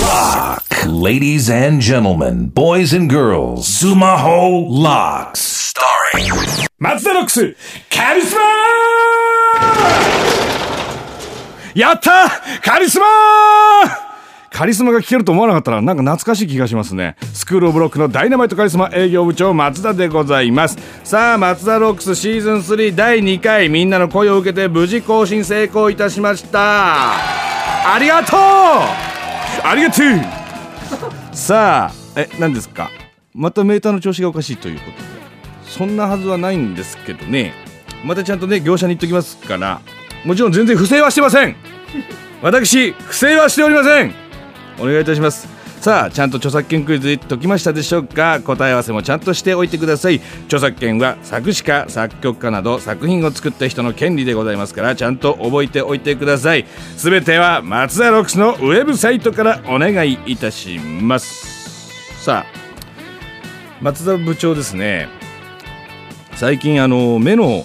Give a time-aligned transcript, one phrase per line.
[0.00, 0.64] Lock.
[0.86, 5.74] Ladies and gentlemen, boys and girls, Sumaho Locks.
[5.74, 6.32] Starring
[6.78, 7.54] 松田ロックス、
[7.94, 8.40] カリスマ
[11.74, 12.30] やった!
[12.64, 13.04] カリスマ
[14.50, 17.16] カリスマが聞けると思わなかったらなんか懐かしい気がしますね。
[17.34, 20.78] スクールオブロックのダイナマイトカリスマ営業部長松田でございます。
[21.04, 27.31] さあ松田ロックスシーズン3第2回みんなの声を受けて無事更新成功いたしました。
[27.84, 28.38] ありがとう。
[29.66, 31.36] ありがとう。
[31.36, 32.90] さあえ何ですか？
[33.34, 34.96] またメーターの調子がおかしいということで。
[35.66, 37.54] そんなはずはないんですけどね。
[38.04, 39.80] またちゃんとね業者に言っときますから。
[40.24, 41.56] もちろん全然不正はしてません。
[42.42, 44.14] 私不正はしておりません。
[44.78, 45.48] お願いいたします。
[45.82, 48.40] さあちゃんと著作権クイズ解きましたでしょうか？
[48.40, 50.20] 答え合わせもちゃんとしておいてください。
[50.44, 56.66] 著作権は作詞家作曲家など作品を作った人の権利でございますからちゃんと覚えておいてください。
[56.96, 62.22] すべては松田ロックスのウェブサイトからお願いいたします。
[62.24, 65.08] さあ松田部長ですね。
[66.36, 67.64] 最近あの目の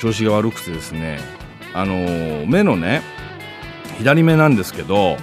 [0.00, 1.18] 調子が悪くてですね
[1.74, 3.02] あの目のね
[3.98, 5.16] 左目なんですけど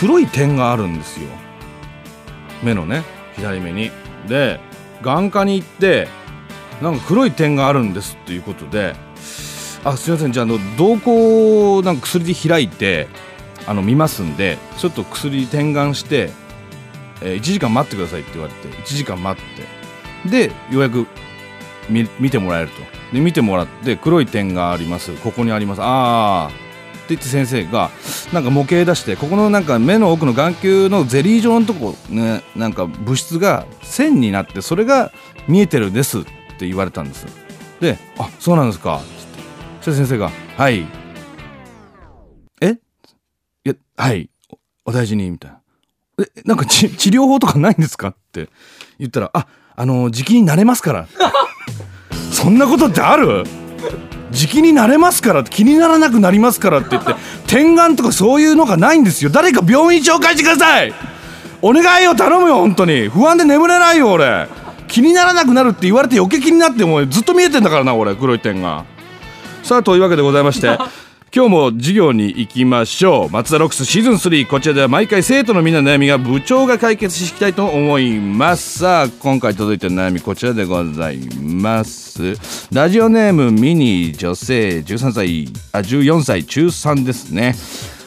[0.00, 1.28] 黒い点があるんですよ。
[2.62, 3.04] 目のね
[3.36, 3.90] 左目に。
[4.26, 4.58] で
[5.02, 6.08] 眼科に行って
[6.82, 8.96] なんか黒い点があるんですっていうことで
[9.84, 10.32] あすいません。
[10.32, 13.08] じゃあの瞳孔をなんか薬で開いて
[13.66, 16.30] あの見ますんでちょっと薬点眼して、
[17.20, 19.44] えー1時間待ってくださいって言われて1時間待っ
[20.24, 20.28] て。
[20.28, 21.06] でようやく
[21.88, 22.80] 見てもらえると。
[23.12, 25.12] で見てもらって黒い点があります。
[25.16, 25.82] ここにあります。
[25.82, 26.69] ああ
[27.14, 27.90] 言って先生が
[28.32, 35.12] なんか模型出してここのなんか目の奥の眼球のゼリー状のとこねなんか物質が線になってそれが
[35.48, 36.22] 見えてるんですっ
[36.58, 37.26] て言われたんです。
[37.80, 39.38] で「あそうなんですか」つって
[39.80, 40.86] そしたら先生が「はい」
[42.60, 42.70] 「え？
[43.64, 44.28] いやはい。
[44.84, 45.58] お大事に」みたいな
[46.36, 48.48] 「えなんか治療法とかないんですか?」って。
[48.98, 51.08] 言ったら「ああの時期になれますから」
[52.32, 53.44] そんなことってある？
[54.30, 57.14] じきになれますから気にならなくなりますからって言って
[57.46, 59.30] 点眼とかそういうのがないんですよ。
[59.30, 60.92] 誰か病院紹介してください。
[61.62, 63.08] お願いよ頼むよ本当に。
[63.08, 64.48] 不安で眠れないよ俺。
[64.88, 68.84] 気にならなくなるって言われて余計気になってもうずっと見えてんだからな俺黒い点が。
[69.62, 70.78] さあというわけでございまして
[71.32, 73.30] 今日も授業に行きましょう。
[73.30, 78.80] 松田ロックスシーズン3こちらでは毎回生徒のみんなの悩みが部長が解決していきたいと思います。
[78.80, 82.34] さあ今回届いてる悩みこちらでございます。
[82.72, 84.80] ラジオネームミニ女性。
[84.80, 85.44] 13歳。
[85.70, 86.44] あ14歳。
[86.44, 87.54] 中3ですね。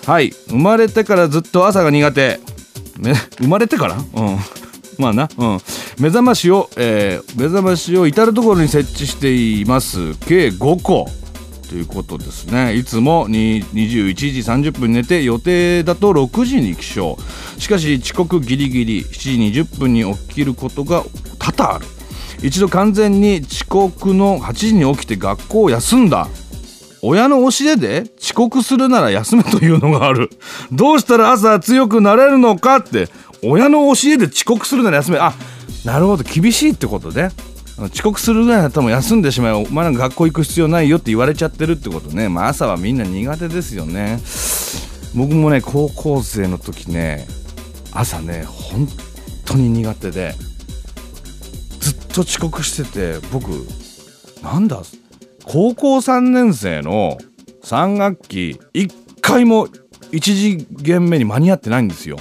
[0.05, 0.31] はい。
[0.49, 2.41] 生まれてからずっと朝が苦手。
[2.99, 3.95] ね生まれてから？
[3.95, 4.03] うん。
[4.99, 5.59] まあな、うん、
[5.97, 10.13] 目覚ましを、えー目覚ましを至る所に設置しています。
[10.27, 11.07] 計5個。
[11.73, 12.75] ということですね。
[12.75, 14.27] いつも21時
[14.69, 17.19] 30分寝て予定だと6時に起床。
[17.57, 21.03] しかし遅刻ギリギリ7時20分に起きることが
[21.39, 21.85] 多々ある。
[22.43, 26.27] 一度完全に遅刻の8時に起きて学校を休んだ。
[27.01, 30.29] 親の教えで遅刻するなら休めというのがある。
[30.71, 33.07] どうしたら朝強くなれるのかって
[33.41, 35.17] 親の教えで遅刻するなら休め。
[35.17, 35.33] あ
[35.85, 36.23] なるほど。
[36.23, 37.31] 厳しいってことね。
[37.77, 42.29] 遅刻するぐらいだったら休んでしまえお前なんか学校行く必要ないよって言われちゃってるってことね。
[42.29, 44.19] まあ朝はみんな苦手ですよね。
[45.15, 47.27] 僕もね高校生の時ね
[47.91, 48.87] 朝ね本
[49.45, 50.33] 当に苦手で
[51.79, 53.49] ずっと遅刻してて僕
[54.43, 54.81] なんだ
[55.45, 57.17] 高校3年生の
[57.63, 59.67] 3学期1回も
[60.11, 62.17] 1次元目に間に合ってないんですよ。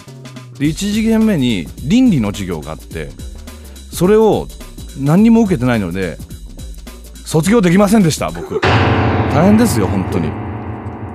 [0.59, 3.11] で1次元目に倫理の授業があって
[3.93, 4.49] それを
[4.99, 6.19] 何にも受けてないので
[7.25, 8.61] 卒業できませんでした僕。
[8.61, 10.31] 大変ですよ本当に。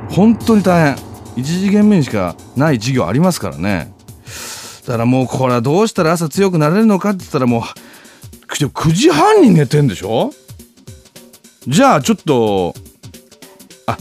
[0.10, 1.06] 本当に大変。
[1.36, 3.94] 1次元目にしかない授業ありますからね。
[4.88, 7.62] だからもうこれはどうしたら朝強くなれるのかって言ったらもう
[8.48, 10.32] 9時半に寝てんでしょ？
[11.68, 12.74] じゃあちょっと
[13.86, 13.98] あ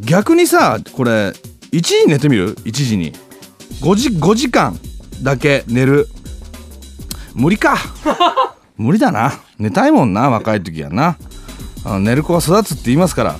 [0.00, 1.34] 逆にさこれ
[1.72, 3.12] 1時に寝てみる？1時に。
[3.82, 4.78] 5時 ,5 時間
[5.22, 6.08] だけ寝る。
[7.34, 7.76] 無理か。
[8.76, 9.32] 無理だな。
[9.58, 11.16] 寝たいもんな若い時はな。
[12.00, 13.36] 寝る子は育つって言いますから。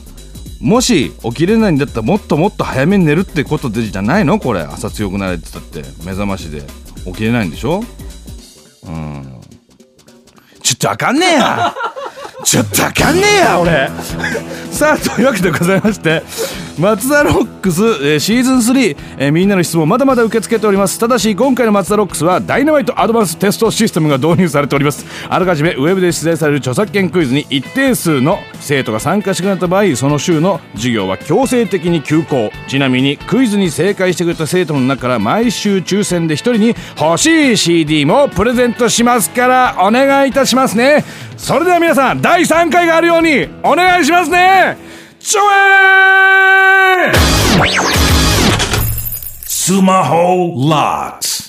[0.61, 4.39] もし起きれないんだったらもっともっと早めに寝るってことでじゃないの？
[4.39, 4.61] これ。
[4.63, 5.83] 朝強くなれってたって。
[6.05, 6.63] 目覚ましで。
[7.05, 7.83] 起きれないんでしょ？
[8.85, 9.41] うん。
[10.63, 11.75] ちょっとあかんねえや。
[12.45, 13.91] ちょっとあかんねえや俺。
[14.73, 16.23] さあというわけでございまして
[16.79, 20.99] 松田ロックス、えーシーズン3、えーみんなの質問まだまだ受け付けております。
[20.99, 25.07] ただし今回の松田ロックスはダイナマイトアドバンステストシステムが導入されております。
[25.31, 32.51] あらかじめウェブで出題される著作権クイズに一定数の生徒が参加してくれた場合その週の授業は強制的に休校。
[32.69, 41.05] ちなみにクイズに正解してくれた生徒の中から毎週抽選で1人に欲しい CD もプレゼントしますからお願いいたしますね。
[41.39, 44.86] それでは皆さん第3回があるようにお願いしますね。
[45.29, 47.17] ちょえー
[49.49, 51.46] Sumaho Locks.